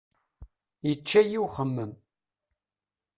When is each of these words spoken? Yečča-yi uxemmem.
Yečča-yi 0.87 1.37
uxemmem. 1.43 1.91